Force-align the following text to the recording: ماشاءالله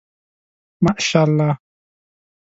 ماشاءالله 0.83 1.57